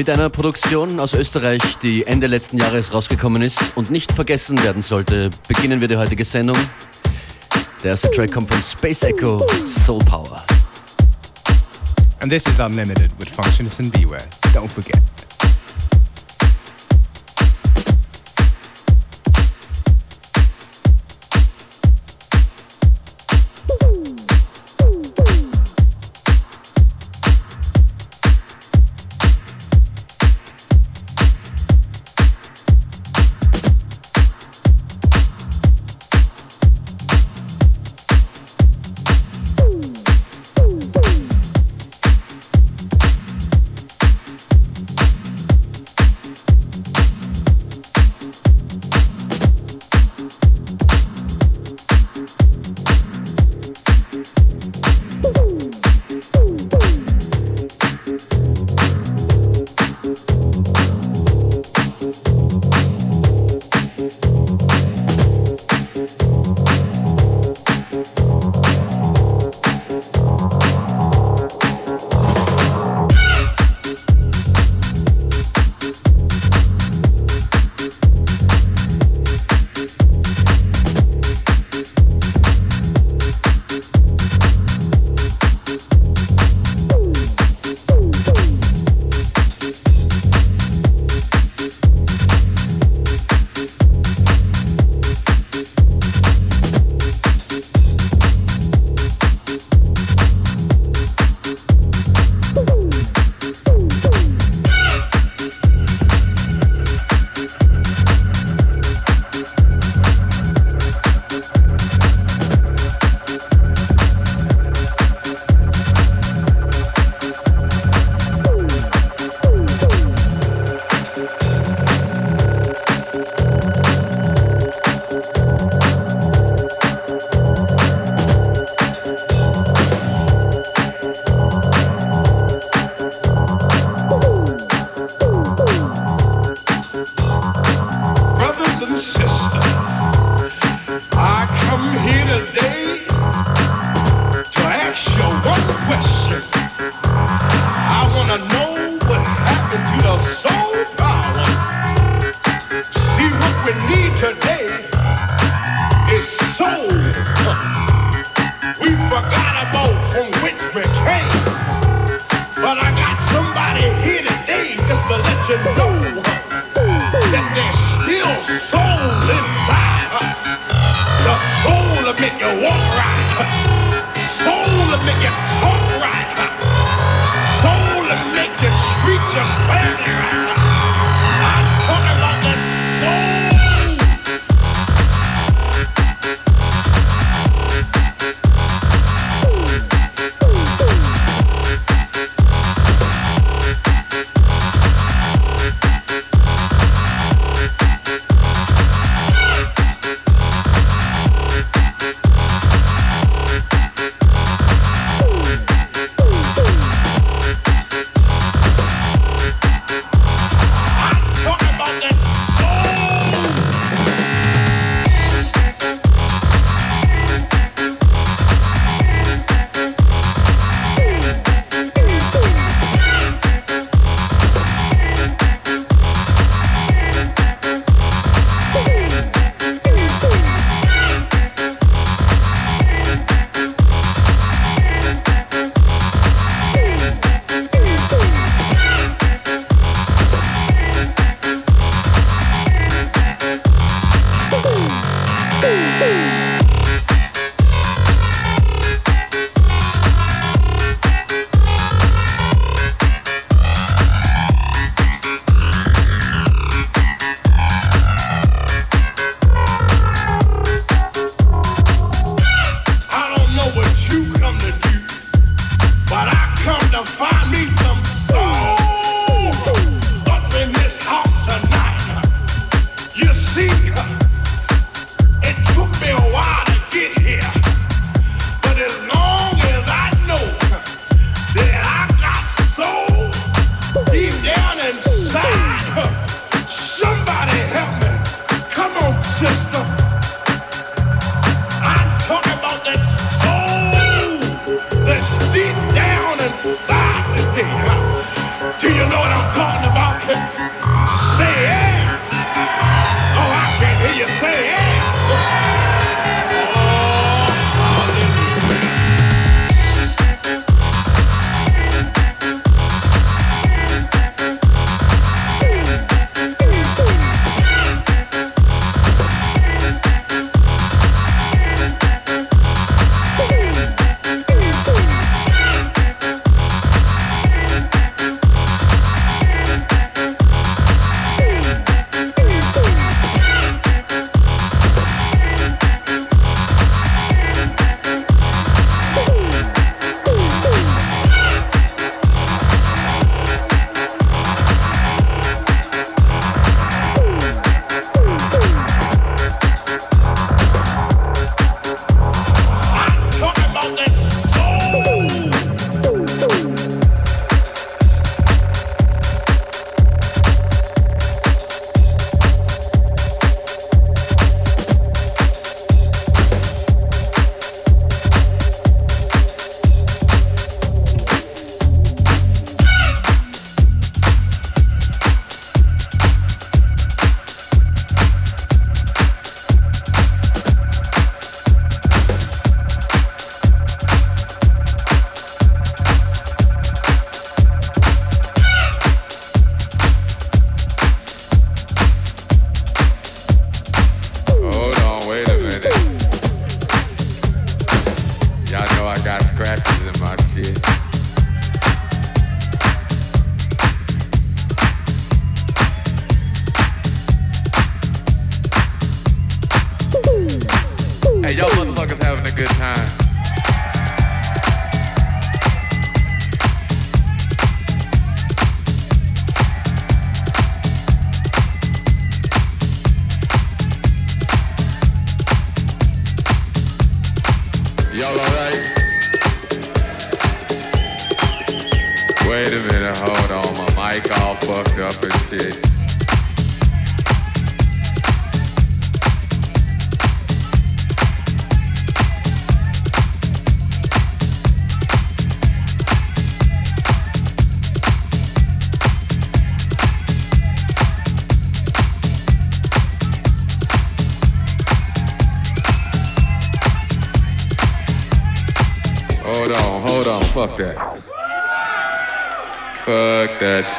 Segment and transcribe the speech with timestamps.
[0.00, 4.80] Mit einer Produktion aus Österreich, die Ende letzten Jahres rausgekommen ist und nicht vergessen werden
[4.80, 6.56] sollte, beginnen wir die heutige Sendung.
[7.84, 10.42] Der erste Track kommt von Space Echo, Soul Power.
[12.20, 14.24] And this is Unlimited with Functionist and Beware.
[14.54, 15.02] Don't forget.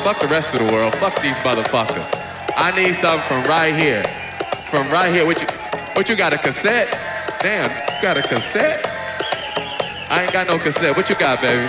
[0.00, 0.94] Fuck the rest of the world.
[0.96, 2.08] Fuck these motherfuckers.
[2.56, 4.02] I need something from right here.
[4.70, 5.26] From right here.
[5.26, 5.46] What you,
[5.92, 6.90] what you got, a cassette?
[7.40, 8.84] Damn, you got a cassette?
[10.10, 10.96] I ain't got no cassette.
[10.96, 11.68] What you got, baby?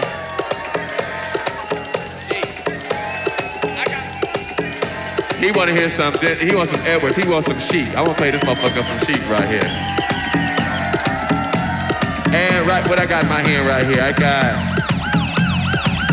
[5.44, 6.38] He want to hear something.
[6.38, 7.18] He wants some Edwards.
[7.18, 7.89] He wants some Sheep.
[7.98, 9.70] I want to play this motherfucker some Sheep right here.
[12.34, 14.73] And right, what I got in my hand right here, I got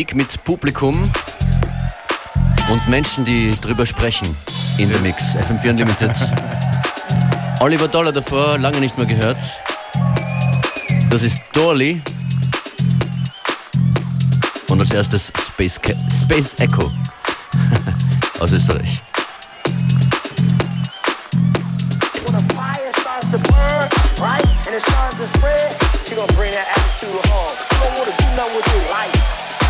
[0.00, 0.98] Musik mit Publikum
[2.70, 4.34] und Menschen, die drüber sprechen.
[4.78, 6.10] In the Mix, FM4 Unlimited.
[7.60, 9.36] Oliver Dollar davor, lange nicht mehr gehört.
[11.10, 12.00] Das ist Dorley.
[14.70, 15.78] Und als erstes Space,
[16.24, 16.90] Space Echo
[18.40, 19.02] aus Österreich.
[22.24, 23.88] When a fire starts to burn,
[24.18, 25.76] right, and it starts to spread,
[26.08, 27.54] she gonna bring that attitude home.
[27.70, 29.19] You don't wanna do nothing with your life.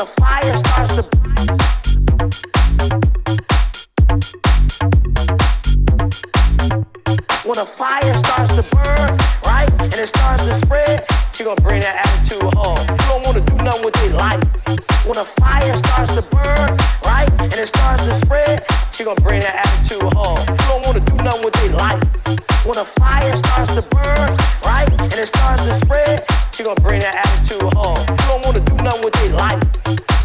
[0.00, 1.02] When a fire starts to
[8.74, 11.04] burn, right, and it starts to spread,
[11.34, 12.78] she gonna bring that attitude home.
[12.88, 13.94] You don't wanna do nothing with.
[15.04, 18.64] When fire starts to burn, right, and it starts to spread,
[19.04, 20.38] gonna bring that attitude home.
[20.48, 21.56] You don't wanna do nothing with.
[22.64, 27.16] When fire starts to burn, right, and it starts to spread, she gonna bring that
[27.16, 27.79] attitude home.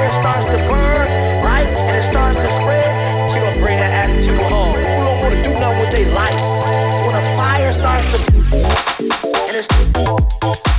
[0.00, 1.08] When a fire starts to burn,
[1.44, 4.74] right, and it starts to spread, she gonna bring that attitude home.
[4.74, 6.40] Who don't wanna do nothing with their life?
[7.04, 8.18] When a fire starts to
[8.98, 10.69] and it's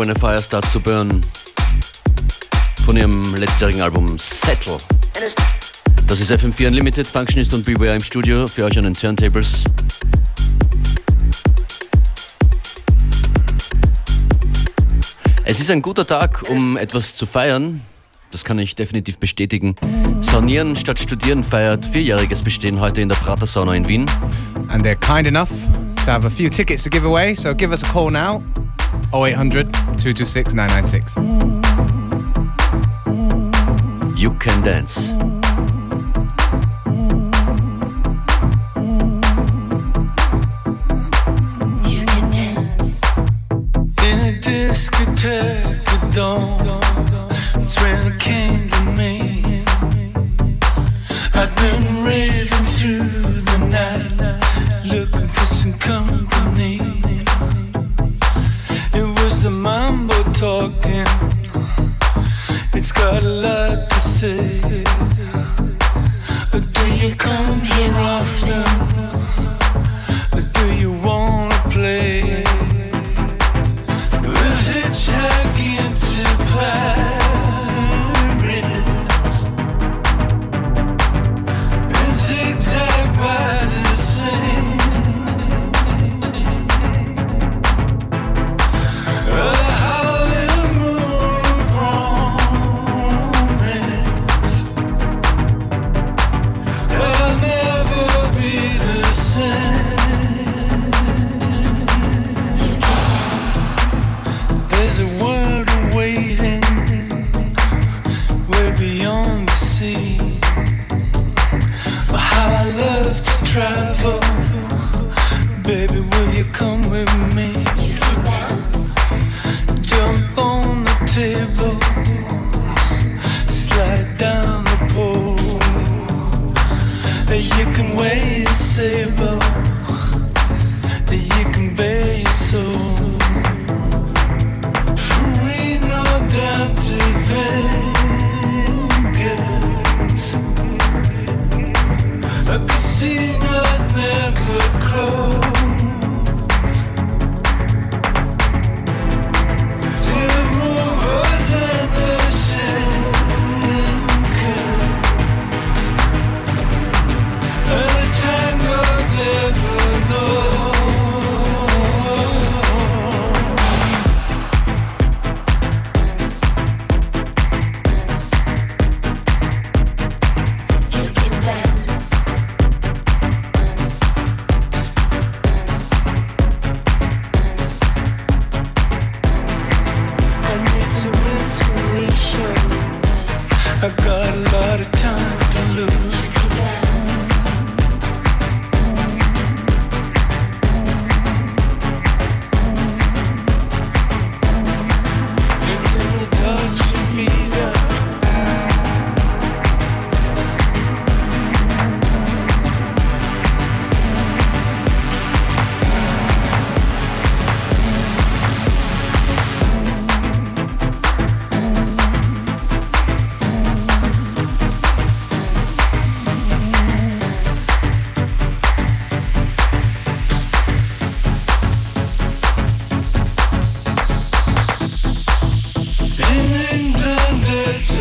[0.00, 1.20] When a Fire Starts to Burn
[2.86, 4.78] von ihrem letztjährigen Album Settle.
[6.06, 9.64] Das ist FM4 Unlimited, Functionist und Beware im Studio für euch an den Turntables.
[15.44, 17.82] Es ist ein guter Tag, um etwas zu feiern.
[18.30, 19.76] Das kann ich definitiv bestätigen.
[20.22, 24.06] Saunieren statt Studieren feiert vierjähriges Bestehen heute in der Prater Sauna in Wien.
[24.68, 25.50] And they're kind enough
[26.06, 28.42] to have a few tickets to give away, so give us a call now.
[29.12, 31.16] 0800 226 996.
[34.16, 35.08] You can dance.
[41.88, 43.00] You can dance.
[44.04, 45.59] In a discotheque.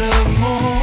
[0.02, 0.79] amor.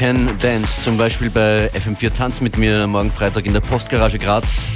[0.00, 4.68] Can Dance, zum Beispiel bei FM4 Tanz mit mir morgen Freitag in der Postgarage Graz.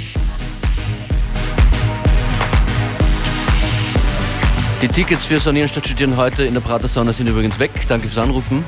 [4.83, 7.71] Die Tickets für Sonieren statt Studieren heute in der Pratersauna sind übrigens weg.
[7.87, 8.63] Danke fürs Anrufen.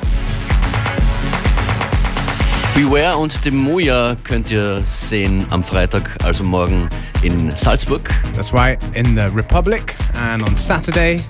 [2.74, 6.88] Beware und Demuya könnt ihr sehen am Freitag, also morgen
[7.22, 8.10] in Salzburg.
[8.32, 9.94] That's right, in the Republic.
[10.14, 11.20] And on Saturday,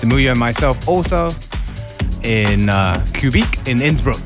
[0.00, 1.28] the Muya and myself also
[2.22, 4.20] in uh, Kubik in Innsbruck.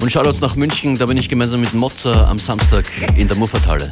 [0.00, 2.84] Und schaut uns nach München, da bin ich gemeinsam mit Mozza am Samstag
[3.16, 3.90] in der Muffathalle.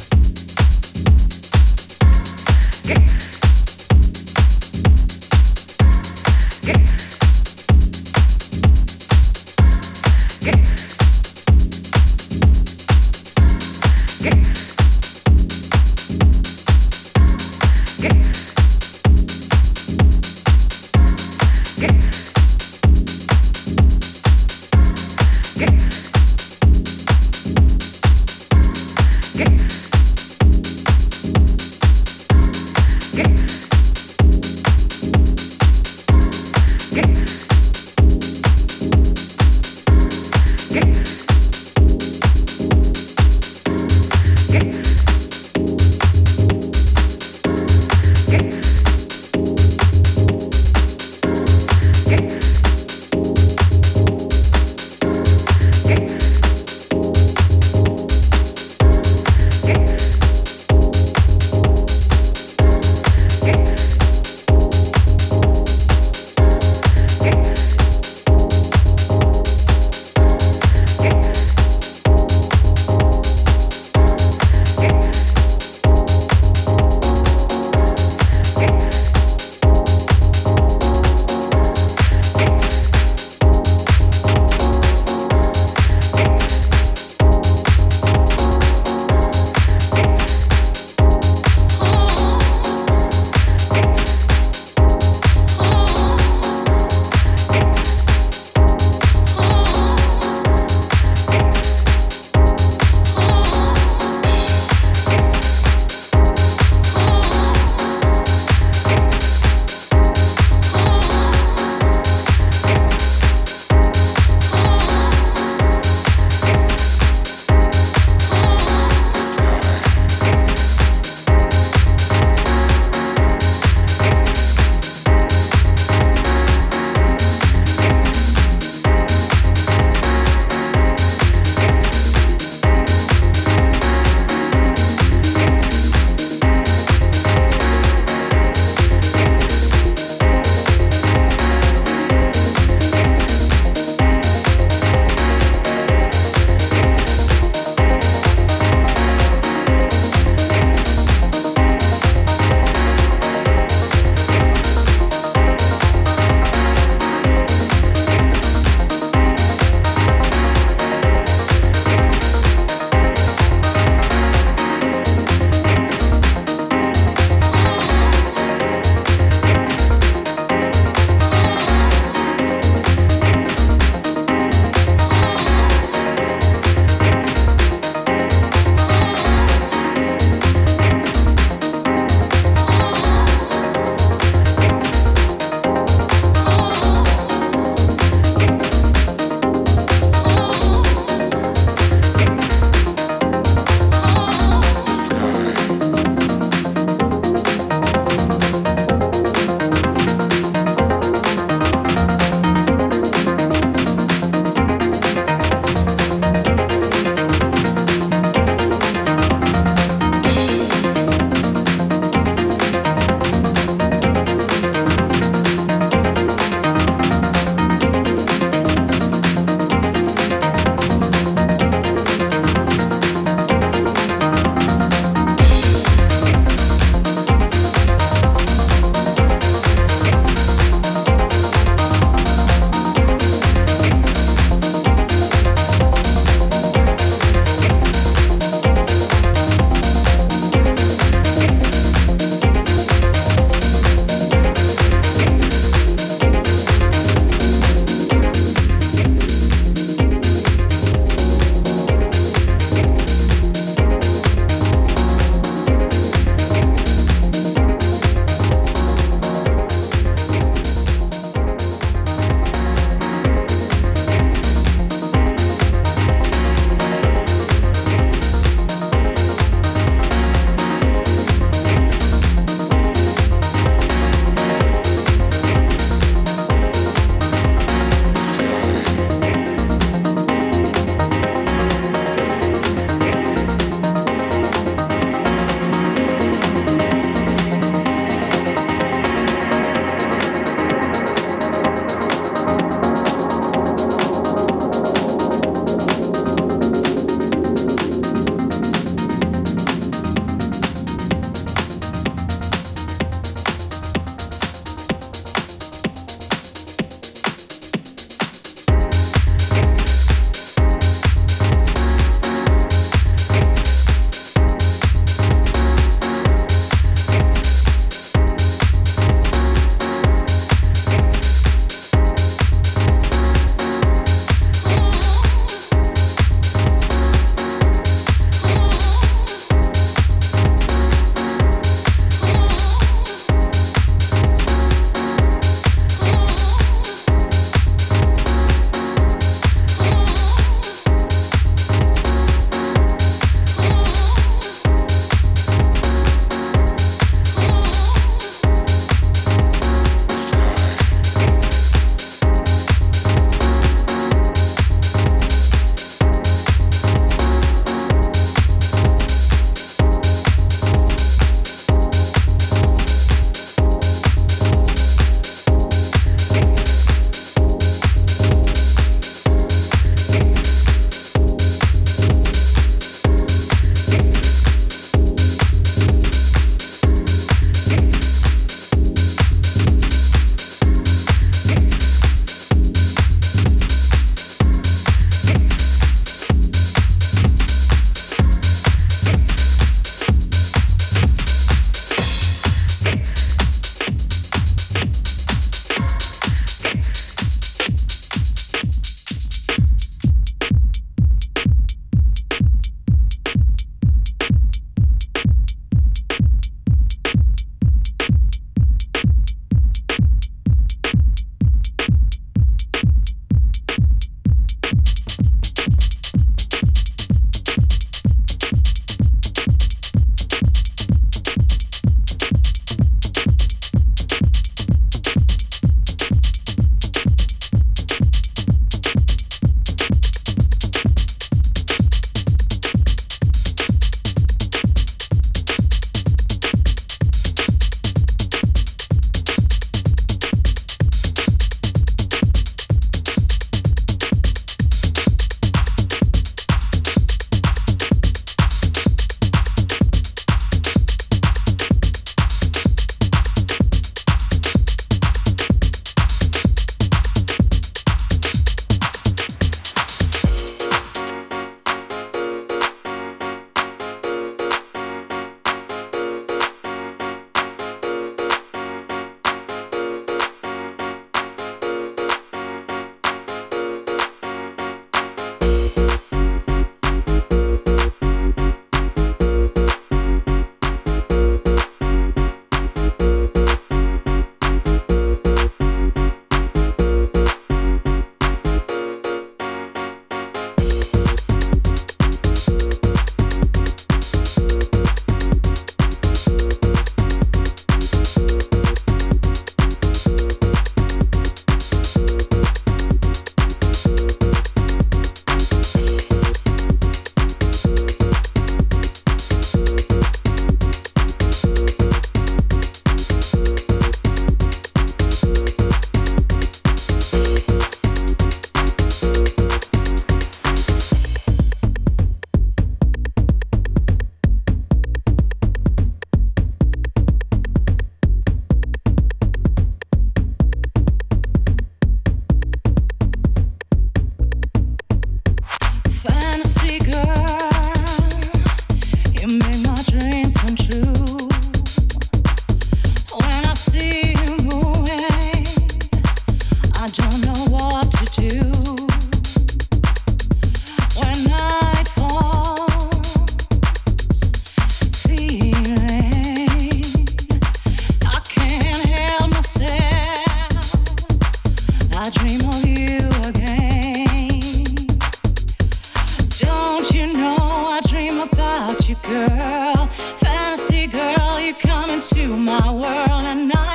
[569.09, 569.87] girl,
[570.17, 573.68] fantasy girl, you're coming to my world and I.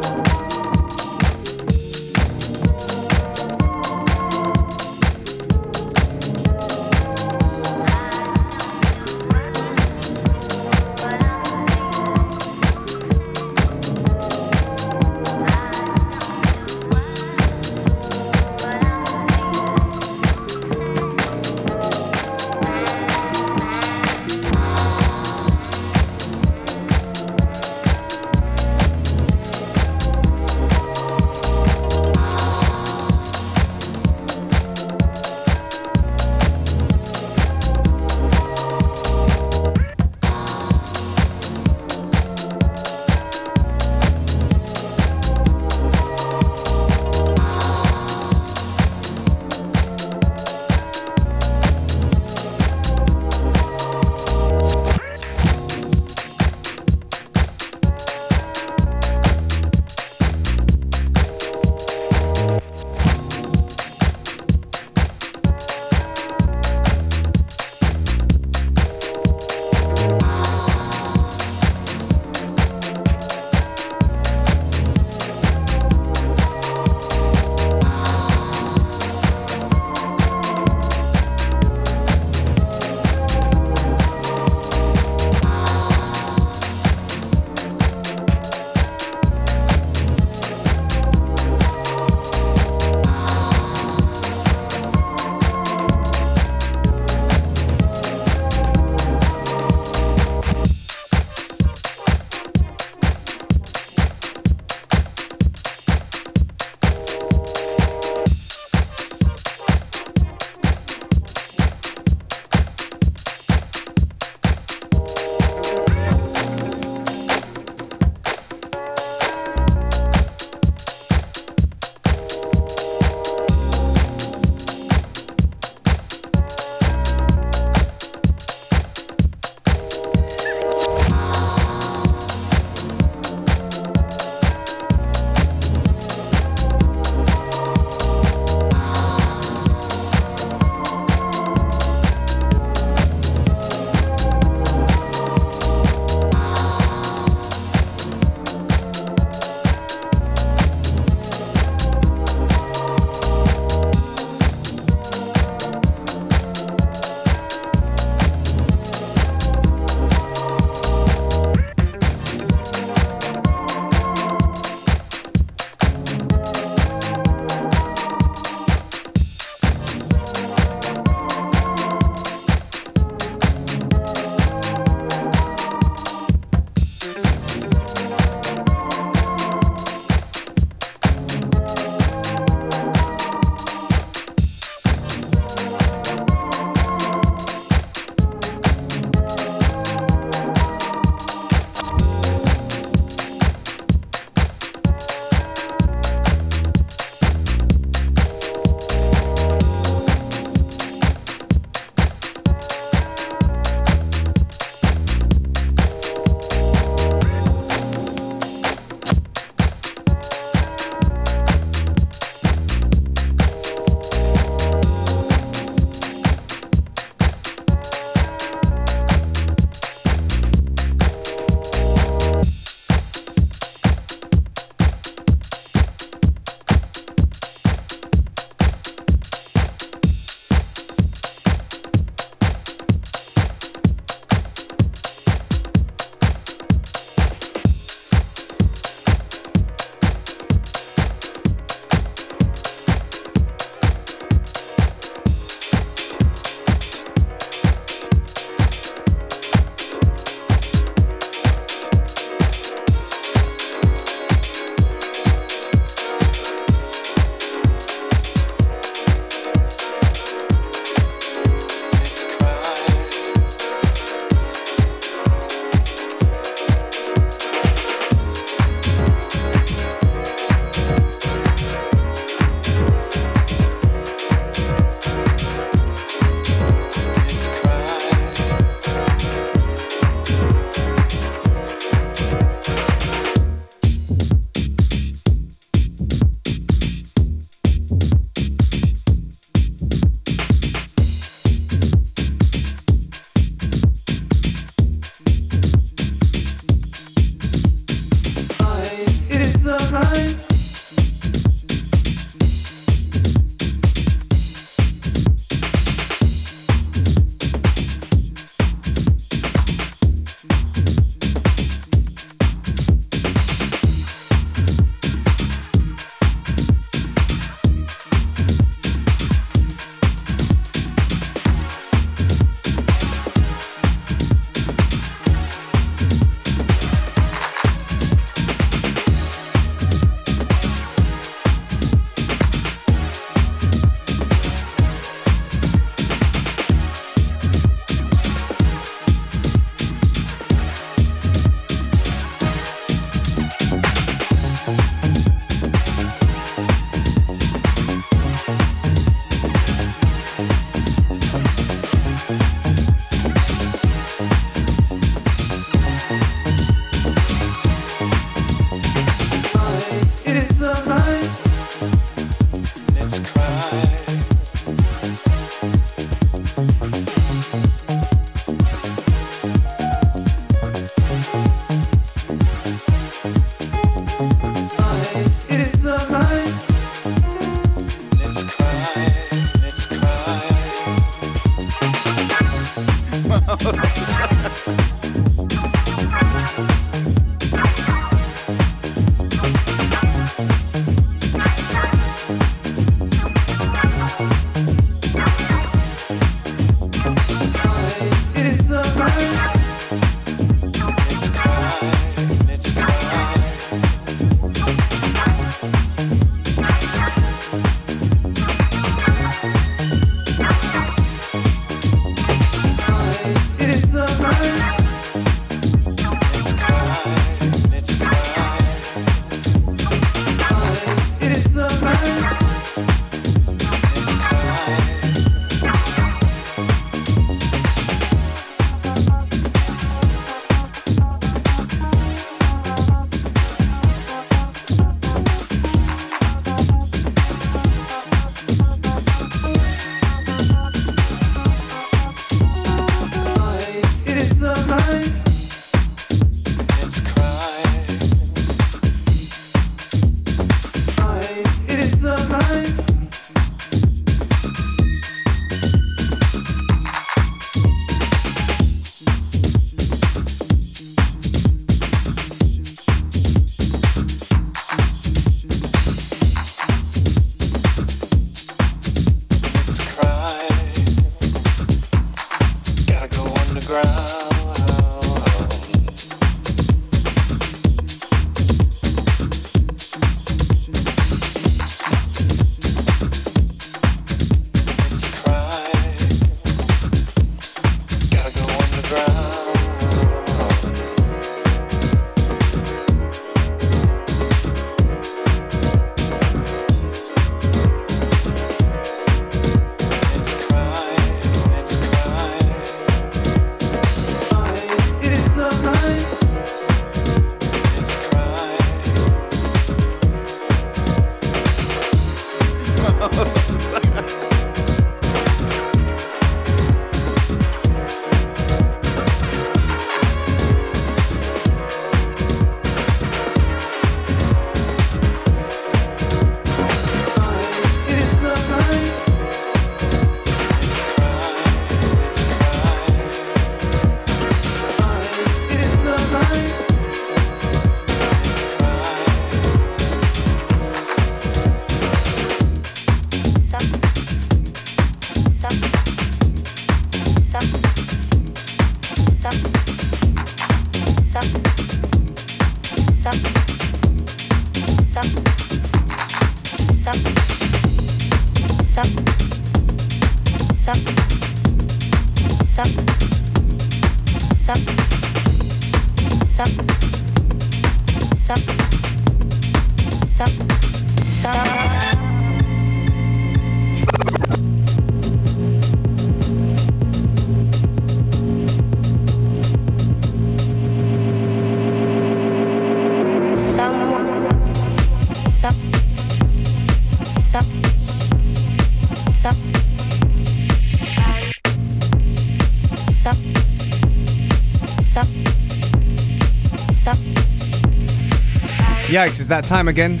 [598.96, 600.00] Yikes, is that time again?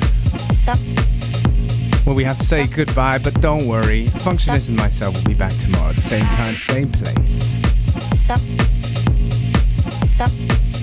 [2.06, 4.06] Well, we have to say goodbye, but don't worry.
[4.24, 7.52] Functionist and myself will be back tomorrow at the same time, same place.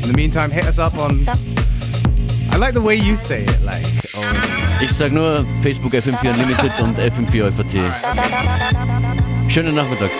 [0.03, 1.17] In the meantime, hit us up on.
[2.51, 3.83] I like the way you say it, like.
[4.15, 7.73] Oh, Ich sag nur Facebook FM4 Unlimited und FM4 FAT.
[9.51, 10.11] Schönen Nachmittag.